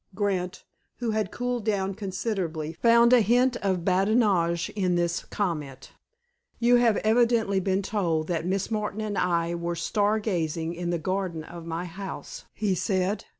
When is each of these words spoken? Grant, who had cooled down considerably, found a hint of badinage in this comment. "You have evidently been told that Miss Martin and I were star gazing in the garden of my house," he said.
Grant, 0.15 0.63
who 0.97 1.11
had 1.11 1.29
cooled 1.29 1.63
down 1.63 1.93
considerably, 1.93 2.73
found 2.73 3.13
a 3.13 3.21
hint 3.21 3.55
of 3.57 3.85
badinage 3.85 4.71
in 4.75 4.95
this 4.95 5.25
comment. 5.25 5.91
"You 6.57 6.77
have 6.77 6.97
evidently 7.03 7.59
been 7.59 7.83
told 7.83 8.25
that 8.25 8.43
Miss 8.47 8.71
Martin 8.71 9.01
and 9.01 9.15
I 9.15 9.53
were 9.53 9.75
star 9.75 10.17
gazing 10.17 10.73
in 10.73 10.89
the 10.89 10.97
garden 10.97 11.43
of 11.43 11.67
my 11.67 11.85
house," 11.85 12.45
he 12.55 12.73
said. 12.73 13.25